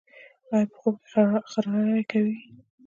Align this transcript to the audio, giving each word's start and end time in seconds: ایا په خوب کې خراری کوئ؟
ایا 0.53 0.65
په 0.71 0.75
خوب 0.79 0.95
کې 1.09 1.21
خراری 1.51 2.03
کوئ؟ 2.11 2.31